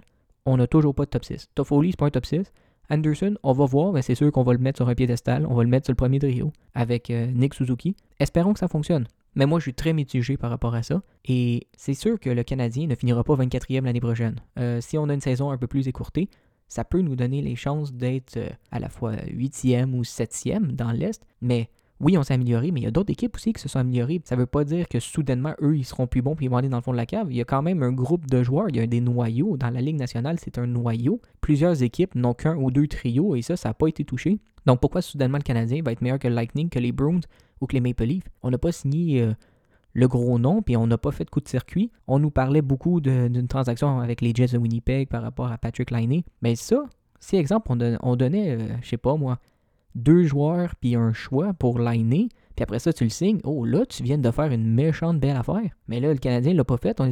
on 0.50 0.57
n'a 0.57 0.68
toujours 0.68 0.96
pas 0.96 1.06
de 1.06 1.10
top 1.10 1.25
6. 1.25 1.50
Toffoli, 1.56 1.92
c'est 1.92 2.00
pas 2.00 2.07
un 2.07 2.12
top 2.12 2.25
6. 2.25 2.51
Anderson, 2.90 3.36
on 3.44 3.54
va 3.54 3.66
voir, 3.66 3.94
mais 3.94 4.01
c'est 4.01 4.16
sûr 4.16 4.31
qu'on 4.31 4.44
va 4.44 4.54
le 4.54 4.60
mettre 4.60 4.78
sur 4.78 4.90
un 4.90 4.96
piédestal. 4.96 5.46
On 5.48 5.54
va 5.54 5.63
le 5.63 5.69
mettre 5.69 5.86
sur 5.86 5.92
le 5.92 5.98
premier 5.98 6.18
trio 6.18 6.51
avec 6.74 7.12
euh, 7.12 7.28
Nick 7.28 7.54
Suzuki. 7.54 7.96
Espérons 8.19 8.54
que 8.54 8.60
ça 8.60 8.68
fonctionne. 8.68 9.06
Mais 9.36 9.46
moi, 9.46 9.60
je 9.60 9.63
suis 9.63 9.74
très 9.75 9.94
mitigé 9.94 10.38
par 10.38 10.50
rapport 10.50 10.74
à 10.74 10.81
ça. 10.81 11.04
Et 11.25 11.68
c'est 11.78 11.94
sûr 11.94 12.19
que 12.19 12.31
le 12.31 12.44
Canadien 12.44 12.88
ne 12.88 12.96
finira 12.96 13.24
pas 13.24 13.36
24e 13.36 13.84
l'année 13.84 14.01
prochaine. 14.01 14.36
Euh, 14.57 14.81
si 14.81 14.98
on 14.98 15.07
a 15.07 15.13
une 15.13 15.22
saison 15.22 15.51
un 15.51 15.57
peu 15.57 15.68
plus 15.68 15.88
écourtée, 15.88 16.30
ça 16.68 16.84
peut 16.84 17.02
nous 17.02 17.16
donner 17.16 17.44
les 17.44 17.56
chances 17.56 17.94
d'être 17.94 18.38
euh, 18.38 18.50
à 18.72 18.80
la 18.80 18.90
fois 18.90 19.13
8e 19.13 19.94
ou 19.94 20.02
7e 20.02 20.72
dans 20.72 20.92
l'Est. 20.92 21.24
Mais 21.42 21.69
oui, 22.01 22.18
on 22.18 22.24
s'est 22.24 22.34
amélioré, 22.34 22.72
mais 22.72 22.80
il 22.80 22.84
y 22.84 22.88
a 22.88 22.92
d'autres 22.92 23.12
équipes 23.12 23.36
aussi 23.36 23.51
qui 23.51 23.62
se 23.62 23.68
sont 23.68 23.80
améliorées. 23.80 24.22
Ça 24.24 24.36
ne 24.36 24.42
veut 24.42 24.46
pas 24.46 24.63
dire 24.63 24.88
que 24.88 25.00
soudainement, 25.00 25.54
eux, 25.62 25.78
ils 25.78 25.84
seront 25.84 26.07
plus 26.07 26.22
bons 26.22 26.36
puis 26.36 26.46
ils 26.46 26.50
vont 26.50 26.57
aller 26.57 26.69
dans 26.69 26.78
le 26.78 26.84
fond 26.84 26.94
de 26.94 26.98
la 26.98 27.06
cave. 27.06 27.28
Il 27.30 27.36
y 27.36 27.42
a 27.42 27.46
quand 27.46 27.62
même 27.62 27.84
un 27.84 27.92
groupe 27.92 28.25
de 28.28 28.42
joueurs, 28.42 28.69
il 28.69 28.78
y 28.78 28.80
a 28.80 28.88
des 28.88 29.01
noyaux. 29.01 29.57
Dans 29.57 29.69
la 29.69 29.81
Ligue 29.81 29.98
nationale, 29.98 30.38
c'est 30.40 30.57
un 30.57 30.66
noyau. 30.66 31.19
Plusieurs 31.42 31.84
équipes 31.84 32.16
n'ont 32.16 32.34
qu'un 32.34 32.56
ou 32.56 32.72
deux 32.72 32.88
trios 32.88 33.36
et 33.36 33.42
ça, 33.42 33.57
ça 33.57 33.69
n'a 33.69 33.74
pas 33.74 33.88
été 33.88 34.06
touché. 34.06 34.40
Donc 34.66 34.80
pourquoi 34.80 35.01
soudainement 35.01 35.38
le 35.38 35.44
Canadien 35.44 35.81
va 35.84 35.92
être 35.92 36.01
meilleur 36.01 36.19
que 36.19 36.28
le 36.28 36.36
Lightning, 36.36 36.69
que 36.69 36.80
les 36.80 36.94
Bruins 36.94 37.22
ou 37.60 37.68
que 37.68 37.74
les 37.74 37.81
Maple 37.81 38.06
Leafs? 38.06 38.30
On 38.44 38.50
n'a 38.50 38.57
pas 38.57 38.72
signé 38.72 39.22
euh, 39.22 39.34
le 39.94 40.07
gros 40.07 40.40
nom 40.40 40.62
puis 40.62 40.78
on 40.78 40.88
n'a 40.88 40.98
pas 40.98 41.12
fait 41.12 41.25
de 41.25 41.30
coup 41.30 41.42
de 41.42 41.50
circuit. 41.50 41.92
On 42.07 42.19
nous 42.19 42.31
parlait 42.31 42.62
beaucoup 42.62 43.02
d'une 43.02 43.48
transaction 43.50 44.00
avec 44.00 44.22
les 44.22 44.31
Jets 44.34 44.54
de 44.54 44.57
Winnipeg 44.57 45.10
par 45.10 45.22
rapport 45.22 45.52
à 45.52 45.57
Patrick 45.57 45.92
Liney. 45.92 46.24
Mais 46.42 46.56
ça, 46.56 46.81
si 47.19 47.36
exemple, 47.36 47.69
on, 48.02 48.16
donnait, 48.16 48.52
euh, 48.52 48.68
je 48.81 48.88
sais 48.88 48.98
pas 48.98 49.18
moi, 49.18 49.40
deux 49.95 50.24
joueurs 50.24 50.75
puis 50.75 50.95
un 50.95 51.13
choix 51.13 51.53
pour 51.53 51.80
liner, 51.80 52.30
puis 52.59 52.63
après 52.63 52.80
ça, 52.80 52.91
tu 52.91 53.06
le 53.06 53.09
signes. 53.09 53.39
Oh, 53.45 53.63
là, 53.63 53.86
tu 53.86 54.03
viens 54.03 54.18
de 54.18 54.31
faire 54.31 54.51
une 54.51 54.69
méchante 54.74 55.18
belle 55.18 55.38
affaire. 55.38 55.63
Mais 55.88 56.01
là, 56.01 56.12
le 56.12 56.19
Canadien 56.19 56.54
l'a 56.54 56.66
pas 56.66 56.75
fait. 56.75 56.99
On 56.99 57.06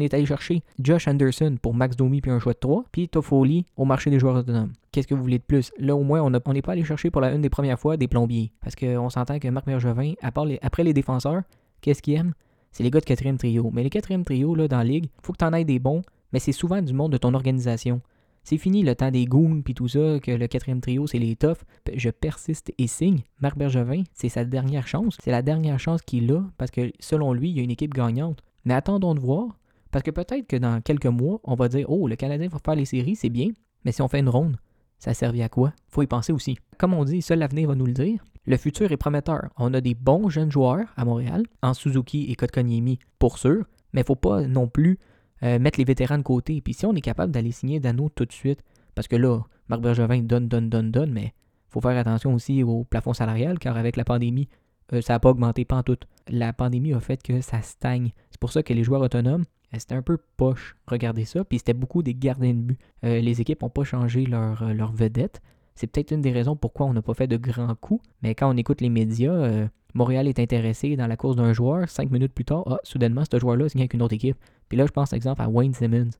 est, 0.00 0.14
allé, 0.14 0.24
chercher 0.24 0.62
Josh 0.78 1.08
Anderson 1.08 1.56
pour 1.60 1.74
Max 1.74 1.96
Domi 1.96 2.20
puis 2.20 2.30
un 2.30 2.38
choix 2.38 2.52
de 2.52 2.58
3, 2.58 2.84
puis 2.92 3.08
Toffoli 3.08 3.66
au 3.76 3.84
marché 3.84 4.10
des 4.10 4.20
joueurs 4.20 4.36
autonomes. 4.36 4.72
Qu'est-ce 4.92 5.08
que 5.08 5.14
vous 5.14 5.22
voulez 5.22 5.38
de 5.38 5.42
plus? 5.42 5.72
Là, 5.78 5.96
au 5.96 6.04
moins, 6.04 6.22
on 6.22 6.30
n'est 6.30 6.62
pas 6.62 6.72
allé 6.72 6.84
chercher 6.84 7.10
pour 7.10 7.20
la 7.20 7.32
une 7.32 7.40
des 7.40 7.50
premières 7.50 7.80
fois 7.80 7.96
des 7.96 8.06
plombiers. 8.06 8.52
Parce 8.60 8.76
qu'on 8.76 9.10
s'entend 9.10 9.40
que 9.40 9.48
Marc 9.48 9.66
Mergevin, 9.66 10.12
après 10.22 10.84
les 10.84 10.92
défenseurs, 10.92 11.42
qu'est-ce 11.80 12.00
qu'il 12.00 12.14
aime? 12.14 12.32
C'est 12.70 12.84
les 12.84 12.90
gars 12.92 13.00
de 13.00 13.04
quatrième 13.04 13.36
trio. 13.36 13.72
Mais 13.72 13.82
les 13.82 13.90
quatrième 13.90 14.24
trio, 14.24 14.54
là, 14.54 14.68
dans 14.68 14.78
la 14.78 14.84
ligue, 14.84 15.06
faut 15.22 15.32
que 15.32 15.38
tu 15.38 15.44
en 15.44 15.52
aies 15.54 15.64
des 15.64 15.80
bons, 15.80 16.02
mais 16.32 16.38
c'est 16.38 16.52
souvent 16.52 16.80
du 16.80 16.92
monde 16.92 17.10
de 17.10 17.18
ton 17.18 17.34
organisation. 17.34 18.00
C'est 18.44 18.58
fini 18.58 18.82
le 18.82 18.94
temps 18.94 19.10
des 19.10 19.24
goons 19.24 19.62
puis 19.62 19.72
tout 19.72 19.88
ça, 19.88 20.20
que 20.20 20.30
le 20.30 20.46
quatrième 20.46 20.82
trio, 20.82 21.06
c'est 21.06 21.18
les 21.18 21.34
toughs. 21.34 21.64
Je 21.94 22.10
persiste 22.10 22.72
et 22.76 22.86
signe. 22.86 23.22
Marc 23.40 23.56
Bergevin, 23.56 24.02
c'est 24.12 24.28
sa 24.28 24.44
dernière 24.44 24.86
chance. 24.86 25.16
C'est 25.22 25.30
la 25.30 25.40
dernière 25.40 25.80
chance 25.80 26.02
qu'il 26.02 26.30
a 26.30 26.42
parce 26.58 26.70
que 26.70 26.92
selon 27.00 27.32
lui, 27.32 27.50
il 27.50 27.56
y 27.56 27.60
a 27.60 27.62
une 27.62 27.70
équipe 27.70 27.94
gagnante. 27.94 28.42
Mais 28.66 28.74
attendons 28.74 29.14
de 29.14 29.20
voir. 29.20 29.58
Parce 29.90 30.02
que 30.02 30.10
peut-être 30.10 30.46
que 30.46 30.56
dans 30.56 30.82
quelques 30.82 31.06
mois, 31.06 31.40
on 31.44 31.54
va 31.54 31.68
dire 31.68 31.86
Oh, 31.88 32.06
le 32.06 32.16
Canadien 32.16 32.48
va 32.48 32.58
faire 32.58 32.74
les 32.74 32.84
séries, 32.84 33.16
c'est 33.16 33.30
bien. 33.30 33.48
Mais 33.84 33.92
si 33.92 34.02
on 34.02 34.08
fait 34.08 34.18
une 34.18 34.28
ronde, 34.28 34.56
ça 34.98 35.12
a 35.12 35.14
servi 35.14 35.42
à 35.42 35.48
quoi? 35.48 35.72
Faut 35.88 36.02
y 36.02 36.06
penser 36.06 36.32
aussi. 36.32 36.58
Comme 36.78 36.94
on 36.94 37.04
dit, 37.04 37.22
seul 37.22 37.38
l'avenir 37.38 37.68
va 37.68 37.74
nous 37.74 37.86
le 37.86 37.92
dire. 37.92 38.22
Le 38.44 38.56
futur 38.58 38.92
est 38.92 38.96
prometteur. 38.98 39.48
On 39.56 39.72
a 39.72 39.80
des 39.80 39.94
bons 39.94 40.28
jeunes 40.28 40.50
joueurs 40.50 40.92
à 40.96 41.04
Montréal, 41.04 41.44
en 41.62 41.72
Suzuki 41.72 42.30
et 42.30 42.34
Kotkaniemi 42.34 42.98
pour 43.18 43.38
sûr, 43.38 43.64
mais 43.94 44.04
faut 44.04 44.16
pas 44.16 44.42
non 44.42 44.68
plus 44.68 44.98
euh, 45.44 45.58
mettre 45.58 45.78
les 45.78 45.84
vétérans 45.84 46.18
de 46.18 46.22
côté. 46.22 46.60
Puis 46.60 46.74
si 46.74 46.86
on 46.86 46.94
est 46.94 47.00
capable 47.00 47.32
d'aller 47.32 47.52
signer 47.52 47.80
Dano 47.80 48.08
tout 48.08 48.24
de 48.24 48.32
suite, 48.32 48.62
parce 48.94 49.08
que 49.08 49.16
là, 49.16 49.40
Marc 49.68 49.82
Bergevin 49.82 50.22
donne, 50.22 50.48
donne, 50.48 50.68
donne, 50.68 50.90
donne, 50.90 51.12
mais 51.12 51.34
faut 51.70 51.80
faire 51.80 51.96
attention 51.98 52.34
aussi 52.34 52.62
au 52.62 52.84
plafond 52.84 53.12
salarial, 53.12 53.58
car 53.58 53.76
avec 53.76 53.96
la 53.96 54.04
pandémie, 54.04 54.48
euh, 54.92 55.00
ça 55.00 55.14
n'a 55.14 55.20
pas 55.20 55.30
augmenté 55.30 55.64
pas 55.64 55.76
en 55.76 55.82
tout. 55.82 55.98
La 56.28 56.52
pandémie 56.52 56.94
a 56.94 57.00
fait 57.00 57.22
que 57.22 57.40
ça 57.40 57.62
stagne. 57.62 58.12
C'est 58.30 58.40
pour 58.40 58.52
ça 58.52 58.62
que 58.62 58.72
les 58.72 58.84
joueurs 58.84 59.02
autonomes, 59.02 59.44
euh, 59.74 59.76
c'était 59.78 59.94
un 59.94 60.02
peu 60.02 60.18
poche. 60.36 60.76
Regardez 60.86 61.24
ça. 61.24 61.44
Puis 61.44 61.58
c'était 61.58 61.74
beaucoup 61.74 62.02
des 62.02 62.14
gardiens 62.14 62.54
de 62.54 62.60
but. 62.60 62.78
les 63.02 63.40
équipes 63.40 63.62
n'ont 63.62 63.70
pas 63.70 63.84
changé 63.84 64.24
leur, 64.24 64.72
leur 64.72 64.92
vedette. 64.92 65.42
C'est 65.74 65.86
peut-être 65.86 66.12
une 66.12 66.20
des 66.20 66.32
raisons 66.32 66.56
pourquoi 66.56 66.86
on 66.86 66.92
n'a 66.92 67.02
pas 67.02 67.14
fait 67.14 67.26
de 67.26 67.36
grands 67.36 67.74
coups. 67.74 68.04
Mais 68.22 68.34
quand 68.34 68.52
on 68.52 68.56
écoute 68.56 68.80
les 68.80 68.90
médias, 68.90 69.68
Montréal 69.94 70.26
est 70.26 70.40
intéressé 70.40 70.96
dans 70.96 71.06
la 71.06 71.16
course 71.16 71.36
d'un 71.36 71.52
joueur. 71.52 71.88
Cinq 71.88 72.10
minutes 72.10 72.32
plus 72.32 72.44
tard, 72.44 72.64
ah, 72.66 72.78
soudainement, 72.82 73.22
ce 73.30 73.38
joueur-là 73.38 73.68
signe 73.68 73.80
avec 73.80 73.94
une 73.94 74.02
autre 74.02 74.14
équipe. 74.14 74.36
Puis 74.68 74.76
là, 74.76 74.86
je 74.86 74.90
pense, 74.90 75.12
exemple, 75.12 75.40
à 75.40 75.48
Wayne 75.48 75.72
Simmons. 75.72 76.10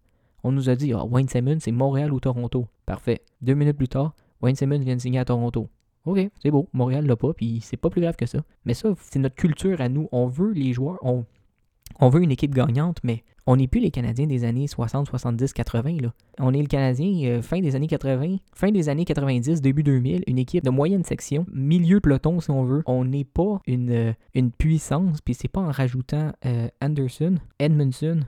On 0.44 0.52
nous 0.52 0.70
a 0.70 0.76
dit, 0.76 0.92
ah, 0.92 1.04
Wayne 1.04 1.28
Simmons, 1.28 1.58
c'est 1.60 1.72
Montréal 1.72 2.12
ou 2.12 2.20
Toronto. 2.20 2.66
Parfait. 2.86 3.22
Deux 3.42 3.54
minutes 3.54 3.76
plus 3.76 3.88
tard, 3.88 4.14
Wayne 4.40 4.56
Simmons 4.56 4.78
vient 4.78 4.94
de 4.94 5.00
signer 5.00 5.18
à 5.18 5.24
Toronto. 5.24 5.68
OK, 6.04 6.18
c'est 6.42 6.50
beau. 6.50 6.68
Montréal 6.72 7.06
l'a 7.06 7.16
pas, 7.16 7.32
puis 7.32 7.60
c'est 7.62 7.76
pas 7.76 7.90
plus 7.90 8.00
grave 8.00 8.14
que 8.16 8.26
ça. 8.26 8.38
Mais 8.64 8.74
ça, 8.74 8.92
c'est 9.00 9.18
notre 9.18 9.34
culture 9.34 9.80
à 9.80 9.88
nous. 9.88 10.08
On 10.12 10.28
veut 10.28 10.52
les 10.52 10.72
joueurs, 10.72 10.98
on 11.02 12.08
veut 12.08 12.22
une 12.22 12.30
équipe 12.30 12.54
gagnante, 12.54 12.98
mais 13.02 13.24
on 13.46 13.56
n'est 13.56 13.68
plus 13.68 13.80
les 13.80 13.90
Canadiens 13.90 14.26
des 14.26 14.44
années 14.44 14.66
60, 14.66 15.06
70, 15.06 15.52
80. 15.52 15.96
Là. 16.00 16.12
On 16.38 16.54
est 16.54 16.62
le 16.62 16.66
Canadien 16.66 17.28
euh, 17.28 17.42
fin 17.42 17.60
des 17.60 17.76
années 17.76 17.86
80, 17.86 18.36
fin 18.54 18.70
des 18.70 18.88
années 18.88 19.04
90, 19.04 19.60
début 19.60 19.82
2000, 19.82 20.24
une 20.26 20.38
équipe 20.38 20.64
de 20.64 20.70
moyenne 20.70 21.04
section, 21.04 21.46
milieu 21.52 22.00
peloton 22.00 22.40
si 22.40 22.50
on 22.50 22.64
veut. 22.64 22.82
On 22.86 23.04
n'est 23.04 23.24
pas 23.24 23.60
une, 23.66 23.90
euh, 23.90 24.12
une 24.34 24.50
puissance, 24.50 25.20
puis 25.20 25.34
c'est 25.34 25.48
pas 25.48 25.60
en 25.60 25.70
rajoutant 25.70 26.32
euh, 26.46 26.68
Anderson, 26.80 27.36
Edmondson 27.58 28.20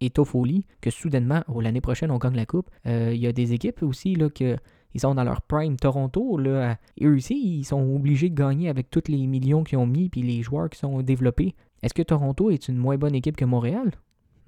et 0.00 0.10
Toffoli 0.10 0.66
que 0.80 0.90
soudainement, 0.90 1.42
oh, 1.48 1.60
l'année 1.60 1.80
prochaine, 1.80 2.10
on 2.10 2.18
gagne 2.18 2.36
la 2.36 2.46
coupe. 2.46 2.68
Il 2.84 3.16
y 3.16 3.26
a 3.26 3.32
des 3.32 3.52
équipes 3.52 3.82
aussi 3.82 4.16
là, 4.16 4.28
que 4.28 4.56
ils 4.92 5.00
sont 5.00 5.14
dans 5.14 5.24
leur 5.24 5.42
prime 5.42 5.76
Toronto, 5.76 6.36
là, 6.38 6.76
et 6.96 7.06
eux 7.06 7.16
aussi, 7.16 7.34
ils 7.34 7.64
sont 7.64 7.82
obligés 7.94 8.28
de 8.28 8.34
gagner 8.34 8.68
avec 8.68 8.90
tous 8.90 9.08
les 9.08 9.26
millions 9.26 9.64
qu'ils 9.64 9.78
ont 9.78 9.86
mis 9.86 10.08
puis 10.08 10.22
les 10.22 10.42
joueurs 10.42 10.70
qui 10.70 10.78
sont 10.78 11.02
développés. 11.02 11.54
Est-ce 11.82 11.94
que 11.94 12.02
Toronto 12.02 12.50
est 12.50 12.68
une 12.68 12.76
moins 12.76 12.96
bonne 12.96 13.14
équipe 13.14 13.36
que 13.36 13.44
Montréal? 13.44 13.90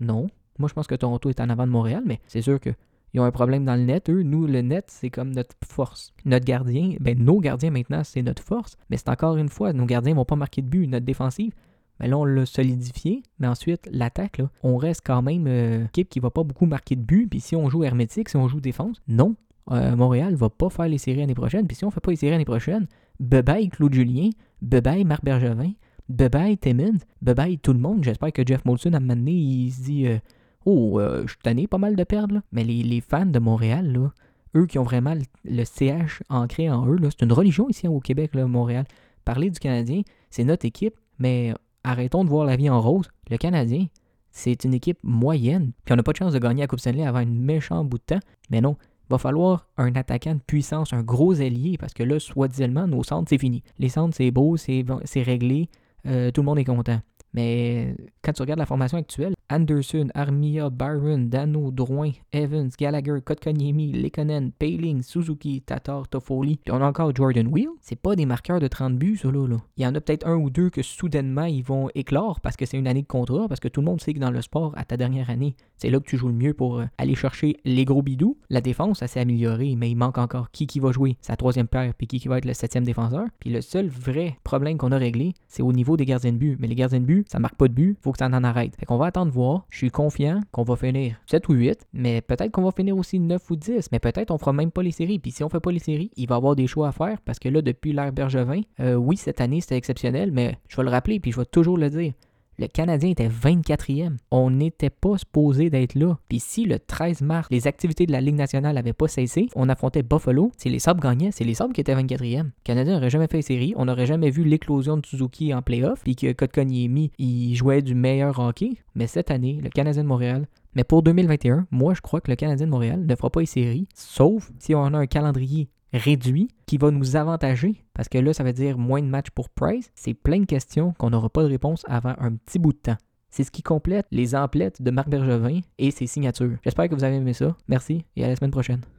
Non. 0.00 0.28
Moi, 0.58 0.68
je 0.68 0.74
pense 0.74 0.86
que 0.86 0.94
Toronto 0.94 1.28
est 1.28 1.40
en 1.40 1.50
avant 1.50 1.66
de 1.66 1.72
Montréal, 1.72 2.02
mais 2.06 2.20
c'est 2.26 2.42
sûr 2.42 2.60
que 2.60 2.70
ils 3.16 3.20
ont 3.20 3.24
un 3.24 3.30
problème 3.30 3.64
dans 3.64 3.76
le 3.76 3.82
net. 3.82 4.10
Eux, 4.10 4.22
nous, 4.22 4.46
le 4.46 4.60
net, 4.60 4.86
c'est 4.88 5.08
comme 5.08 5.30
notre 5.30 5.56
force. 5.64 6.12
Notre 6.26 6.44
gardien, 6.44 6.96
ben 7.00 7.18
nos 7.18 7.40
gardiens 7.40 7.70
maintenant, 7.70 8.02
c'est 8.04 8.20
notre 8.20 8.42
force. 8.42 8.76
Mais 8.90 8.98
c'est 8.98 9.08
encore 9.08 9.38
une 9.38 9.48
fois, 9.48 9.72
nos 9.72 9.86
gardiens 9.86 10.14
vont 10.14 10.26
pas 10.26 10.36
marquer 10.36 10.60
de 10.60 10.66
but. 10.66 10.86
Notre 10.86 11.06
défensive, 11.06 11.54
ben 11.98 12.10
là, 12.10 12.18
on 12.18 12.26
l'a 12.26 12.44
solidifié. 12.44 13.22
Mais 13.38 13.46
ensuite, 13.46 13.88
l'attaque, 13.90 14.42
on 14.62 14.76
reste 14.76 15.00
quand 15.04 15.22
même 15.22 15.46
euh, 15.46 15.86
équipe 15.86 16.10
qui 16.10 16.20
va 16.20 16.30
pas 16.30 16.42
beaucoup 16.42 16.66
marquer 16.66 16.94
de 16.94 17.00
but. 17.00 17.26
Puis 17.26 17.40
si 17.40 17.56
on 17.56 17.70
joue 17.70 17.84
hermétique, 17.84 18.28
si 18.28 18.36
on 18.36 18.48
joue 18.48 18.60
défense, 18.60 19.00
non. 19.08 19.34
Euh, 19.70 19.96
Montréal 19.96 20.34
va 20.34 20.50
pas 20.50 20.68
faire 20.68 20.88
les 20.88 20.98
séries 20.98 21.20
l'année 21.20 21.34
prochaine. 21.34 21.66
Puis 21.66 21.76
si 21.76 21.84
on 21.86 21.90
fait 21.90 22.00
pas 22.00 22.10
les 22.10 22.16
séries 22.16 22.32
l'année 22.32 22.44
prochaine, 22.44 22.86
bye 23.18 23.68
Claude 23.70 23.94
Julien, 23.94 24.28
bye 24.60 25.04
Marc 25.04 25.24
Bergevin, 25.24 25.72
bye 26.08 26.56
Timmins, 26.56 26.98
bye 27.22 27.58
tout 27.58 27.72
le 27.72 27.78
monde. 27.78 28.04
J'espère 28.04 28.32
que 28.32 28.46
Jeff 28.46 28.64
Molson, 28.64 28.92
à 28.92 28.98
un 28.98 29.00
moment 29.00 29.22
il 29.26 29.72
se 29.72 29.82
dit 29.82 30.06
euh, 30.06 30.18
Oh, 30.64 30.98
euh, 31.00 31.26
je 31.26 31.34
suis 31.50 31.66
pas 31.66 31.78
mal 31.78 31.96
de 31.96 32.04
perdre. 32.04 32.42
Mais 32.52 32.64
les, 32.64 32.82
les, 32.82 33.00
fans 33.00 33.26
de 33.26 33.38
Montréal, 33.38 33.92
là, 33.92 34.10
eux 34.56 34.66
qui 34.66 34.78
ont 34.78 34.84
vraiment 34.84 35.14
le, 35.44 35.64
CH 35.64 36.22
ancré 36.28 36.70
en 36.70 36.86
eux, 36.86 36.98
c'est 37.04 37.24
une 37.24 37.32
religion 37.32 37.68
ici 37.68 37.86
au 37.88 38.00
Québec, 38.00 38.34
là, 38.34 38.46
Montréal. 38.46 38.84
Parler 39.24 39.50
du 39.50 39.58
Canadien, 39.58 40.02
c'est 40.30 40.44
notre 40.44 40.66
équipe, 40.66 40.94
mais 41.18 41.54
arrêtons 41.84 42.24
de 42.24 42.28
voir 42.28 42.44
la 42.46 42.56
vie 42.56 42.70
en 42.70 42.80
rose. 42.80 43.08
Le 43.30 43.36
Canadien, 43.36 43.86
c'est 44.30 44.64
une 44.64 44.74
équipe 44.74 44.98
moyenne. 45.02 45.72
Puis 45.84 45.92
on 45.92 45.96
n'a 45.96 46.02
pas 46.02 46.12
de 46.12 46.18
chance 46.18 46.32
de 46.32 46.38
gagner 46.38 46.62
la 46.62 46.66
Coupe 46.66 46.80
Stanley 46.80 47.06
avant 47.06 47.18
un 47.18 47.26
méchant 47.26 47.84
bout 47.84 47.98
de 47.98 48.02
temps. 48.04 48.20
Mais 48.50 48.60
non, 48.60 48.76
va 49.08 49.18
falloir 49.18 49.68
un 49.76 49.94
attaquant 49.94 50.34
de 50.34 50.40
puissance, 50.40 50.92
un 50.92 51.02
gros 51.02 51.40
allié, 51.40 51.78
parce 51.78 51.94
que 51.94 52.02
là, 52.02 52.18
soi-disant, 52.18 52.86
nos 52.86 53.02
centres, 53.02 53.28
c'est 53.30 53.38
fini. 53.38 53.62
Les 53.78 53.88
centres, 53.88 54.16
c'est 54.16 54.30
beau, 54.30 54.56
c'est 54.56 54.84
réglé, 55.22 55.68
tout 56.06 56.40
le 56.40 56.44
monde 56.44 56.58
est 56.58 56.64
content. 56.64 57.00
Mais 57.34 57.94
quand 58.22 58.32
tu 58.32 58.42
regardes 58.42 58.60
la 58.60 58.66
formation 58.66 58.98
actuelle, 58.98 59.34
Anderson, 59.48 60.08
Armia, 60.14 60.70
Byron, 60.70 61.28
Dano, 61.28 61.70
Drouin, 61.70 62.12
Evans, 62.32 62.70
Gallagher, 62.78 63.20
Kotkaniemi, 63.24 63.92
Lekonen, 63.92 64.52
Payling, 64.52 65.02
Suzuki, 65.02 65.62
Tatar, 65.62 66.08
Toffoli, 66.08 66.58
puis 66.64 66.72
on 66.72 66.82
a 66.82 66.86
encore 66.86 67.14
Jordan 67.14 67.46
Wheel. 67.48 67.68
C'est 67.80 68.00
pas 68.00 68.16
des 68.16 68.26
marqueurs 68.26 68.60
de 68.60 68.68
30 68.68 68.96
buts, 68.96 69.16
ça 69.16 69.30
là. 69.30 69.56
Il 69.76 69.82
y 69.82 69.86
en 69.86 69.94
a 69.94 70.00
peut-être 70.00 70.26
un 70.26 70.36
ou 70.36 70.50
deux 70.50 70.70
que 70.70 70.82
soudainement 70.82 71.44
ils 71.44 71.62
vont 71.62 71.88
éclore 71.94 72.40
parce 72.40 72.56
que 72.56 72.66
c'est 72.66 72.78
une 72.78 72.86
année 72.86 73.02
de 73.02 73.06
contrat, 73.06 73.48
parce 73.48 73.60
que 73.60 73.68
tout 73.68 73.80
le 73.80 73.86
monde 73.86 74.00
sait 74.00 74.14
que 74.14 74.18
dans 74.18 74.30
le 74.30 74.42
sport, 74.42 74.72
à 74.76 74.84
ta 74.84 74.96
dernière 74.96 75.30
année, 75.30 75.56
c'est 75.76 75.90
là 75.90 76.00
que 76.00 76.06
tu 76.06 76.16
joues 76.16 76.28
le 76.28 76.34
mieux 76.34 76.54
pour 76.54 76.78
euh, 76.78 76.86
aller 76.98 77.14
chercher 77.14 77.56
les 77.64 77.84
gros 77.84 78.02
bidous. 78.02 78.38
La 78.50 78.60
défense, 78.60 79.00
ça 79.00 79.06
s'est 79.06 79.20
amélioré, 79.20 79.76
mais 79.76 79.90
il 79.90 79.96
manque 79.96 80.18
encore 80.18 80.50
qui 80.50 80.66
qui 80.66 80.80
va 80.80 80.92
jouer 80.92 81.16
sa 81.20 81.36
troisième 81.36 81.68
paire, 81.68 81.92
puis 81.94 82.06
qui 82.06 82.18
qui 82.18 82.28
va 82.28 82.38
être 82.38 82.44
le 82.44 82.54
septième 82.54 82.84
défenseur. 82.84 83.26
Puis 83.40 83.50
le 83.50 83.60
seul 83.60 83.88
vrai 83.88 84.38
problème 84.42 84.78
qu'on 84.78 84.92
a 84.92 84.98
réglé, 84.98 85.34
c'est 85.48 85.62
au 85.62 85.72
niveau 85.72 85.96
des 85.96 86.06
gardiens 86.06 86.32
de 86.32 86.38
but. 86.38 86.56
Mais 86.58 86.66
les 86.66 86.74
gardiens 86.74 87.00
de 87.00 87.04
but, 87.04 87.28
ça 87.30 87.38
marque 87.38 87.56
pas 87.56 87.68
de 87.68 87.74
but, 87.74 87.98
faut 88.02 88.12
que 88.12 88.18
ça 88.18 88.26
en 88.26 88.44
arrête. 88.44 88.74
Fait 88.76 88.86
qu'on 88.86 88.96
va 88.96 89.06
attendre 89.06 89.32
Je 89.68 89.76
suis 89.76 89.90
confiant 89.90 90.40
qu'on 90.50 90.62
va 90.62 90.76
finir 90.76 91.16
7 91.26 91.48
ou 91.48 91.52
8, 91.52 91.86
mais 91.92 92.20
peut-être 92.20 92.50
qu'on 92.50 92.62
va 92.62 92.70
finir 92.70 92.96
aussi 92.96 93.18
9 93.18 93.50
ou 93.50 93.56
10, 93.56 93.88
mais 93.92 93.98
peut-être 93.98 94.30
on 94.30 94.38
fera 94.38 94.52
même 94.52 94.70
pas 94.70 94.82
les 94.82 94.92
séries. 94.92 95.18
Puis 95.18 95.30
si 95.30 95.44
on 95.44 95.48
fait 95.48 95.60
pas 95.60 95.72
les 95.72 95.78
séries, 95.78 96.10
il 96.16 96.28
va 96.28 96.36
y 96.36 96.38
avoir 96.38 96.56
des 96.56 96.66
choix 96.66 96.88
à 96.88 96.92
faire 96.92 97.20
parce 97.22 97.38
que 97.38 97.48
là, 97.48 97.60
depuis 97.62 97.92
l'ère 97.92 98.12
Bergevin, 98.12 98.62
euh, 98.80 98.94
oui, 98.94 99.16
cette 99.16 99.40
année 99.40 99.60
c'était 99.60 99.76
exceptionnel, 99.76 100.32
mais 100.32 100.58
je 100.68 100.76
vais 100.76 100.84
le 100.84 100.90
rappeler 100.90 101.20
puis 101.20 101.32
je 101.32 101.38
vais 101.38 101.44
toujours 101.44 101.76
le 101.76 101.90
dire. 101.90 102.12
Le 102.58 102.68
Canadien 102.68 103.10
était 103.10 103.28
24e. 103.28 104.16
On 104.30 104.50
n'était 104.50 104.90
pas 104.90 105.18
supposé 105.18 105.68
d'être 105.68 105.94
là. 105.94 106.18
Puis 106.28 106.40
si 106.40 106.64
le 106.64 106.78
13 106.78 107.20
mars, 107.20 107.48
les 107.50 107.66
activités 107.66 108.06
de 108.06 108.12
la 108.12 108.20
Ligue 108.20 108.36
nationale 108.36 108.74
n'avaient 108.74 108.94
pas 108.94 109.08
cessé, 109.08 109.48
on 109.54 109.68
affrontait 109.68 110.02
Buffalo. 110.02 110.52
Si 110.56 110.70
les 110.70 110.78
Sabres 110.78 111.02
gagnaient, 111.02 111.32
c'est 111.32 111.44
les 111.44 111.54
Sabres 111.54 111.74
qui 111.74 111.82
étaient 111.82 111.94
24e. 111.94 112.44
Le 112.44 112.50
Canadien 112.64 112.94
n'aurait 112.94 113.10
jamais 113.10 113.26
fait 113.26 113.42
série. 113.42 113.74
On 113.76 113.84
n'aurait 113.84 114.06
jamais 114.06 114.30
vu 114.30 114.44
l'éclosion 114.44 114.96
de 114.96 115.04
Suzuki 115.04 115.52
en 115.52 115.60
playoff. 115.60 116.02
Puis 116.02 116.16
que 116.16 116.32
Kotkaniemi, 116.32 117.10
il 117.18 117.54
jouait 117.54 117.82
du 117.82 117.94
meilleur 117.94 118.38
hockey. 118.38 118.78
Mais 118.94 119.06
cette 119.06 119.30
année, 119.30 119.60
le 119.62 119.68
Canadien 119.68 120.02
de 120.02 120.08
Montréal 120.08 120.46
mais 120.76 120.84
pour 120.84 121.02
2021, 121.02 121.66
moi, 121.70 121.94
je 121.94 122.02
crois 122.02 122.20
que 122.20 122.30
le 122.30 122.36
Canadien 122.36 122.66
de 122.66 122.70
Montréal 122.70 123.06
ne 123.06 123.16
fera 123.16 123.30
pas 123.30 123.40
les 123.40 123.46
séries, 123.46 123.88
sauf 123.94 124.52
si 124.58 124.74
on 124.74 124.84
a 124.84 124.98
un 124.98 125.06
calendrier 125.06 125.70
réduit 125.96 126.48
qui 126.66 126.78
va 126.78 126.90
nous 126.90 127.16
avantager 127.16 127.82
parce 127.94 128.08
que 128.08 128.18
là, 128.18 128.32
ça 128.32 128.44
veut 128.44 128.52
dire 128.52 128.78
moins 128.78 129.02
de 129.02 129.06
matchs 129.06 129.30
pour 129.30 129.48
Price. 129.50 129.90
C'est 129.94 130.14
plein 130.14 130.40
de 130.40 130.46
questions 130.46 130.94
qu'on 130.98 131.10
n'aura 131.10 131.28
pas 131.28 131.42
de 131.42 131.48
réponse 131.48 131.82
avant 131.88 132.14
un 132.18 132.34
petit 132.36 132.58
bout 132.58 132.72
de 132.72 132.78
temps. 132.78 132.96
C'est 133.30 133.44
ce 133.44 133.50
qui 133.50 133.62
complète 133.62 134.06
les 134.10 134.34
emplettes 134.34 134.80
de 134.80 134.90
Marc 134.90 135.08
Bergevin 135.08 135.60
et 135.78 135.90
ses 135.90 136.06
signatures. 136.06 136.56
J'espère 136.64 136.88
que 136.88 136.94
vous 136.94 137.04
avez 137.04 137.16
aimé 137.16 137.34
ça. 137.34 137.54
Merci 137.68 138.04
et 138.16 138.24
à 138.24 138.28
la 138.28 138.36
semaine 138.36 138.50
prochaine. 138.50 138.80